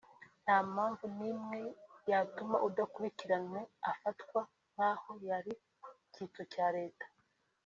[0.43, 1.59] nta mpamvu n’imwe
[2.09, 3.59] yatuma udakurikiranywe
[3.91, 4.41] afatwa
[4.73, 5.53] nk’aho yari
[6.05, 7.07] icyitso cya Leta